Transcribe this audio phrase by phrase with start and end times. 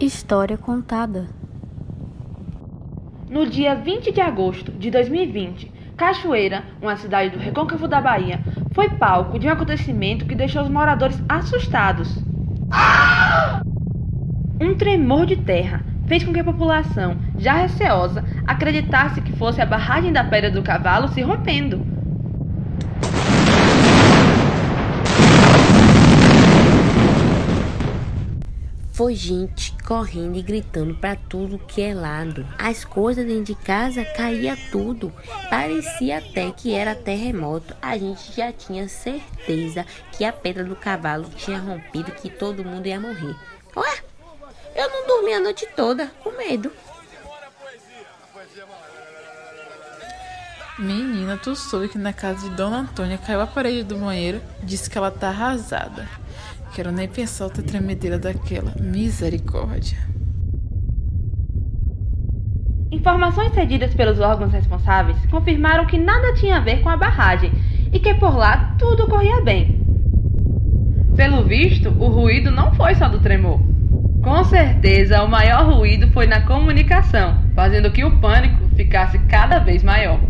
[0.00, 1.28] História contada.
[3.28, 8.40] No dia 20 de agosto de 2020, Cachoeira, uma cidade do recôncavo da Bahia,
[8.72, 12.16] foi palco de um acontecimento que deixou os moradores assustados.
[14.58, 19.66] Um tremor de terra fez com que a população, já receosa, acreditasse que fosse a
[19.66, 21.99] barragem da Pedra do Cavalo se rompendo.
[29.00, 32.46] Foi gente correndo e gritando para tudo que é lado.
[32.58, 35.10] As coisas dentro de casa caía tudo.
[35.48, 37.74] Parecia até que era terremoto.
[37.80, 42.88] A gente já tinha certeza que a pedra do cavalo tinha rompido, que todo mundo
[42.88, 43.34] ia morrer.
[43.74, 44.02] Ué,
[44.74, 46.70] eu não dormi a noite toda com medo.
[50.78, 54.90] Menina, tu soube que na casa de Dona Antônia caiu a parede do banheiro, disse
[54.90, 56.06] que ela tá arrasada.
[56.72, 58.74] Quero nem pensar outra tremedeira daquela.
[58.80, 59.98] Misericórdia.
[62.92, 67.50] Informações cedidas pelos órgãos responsáveis confirmaram que nada tinha a ver com a barragem
[67.92, 69.80] e que por lá tudo corria bem.
[71.16, 73.60] Pelo visto, o ruído não foi só do tremor.
[74.22, 79.82] Com certeza, o maior ruído foi na comunicação, fazendo que o pânico ficasse cada vez
[79.82, 80.20] maior.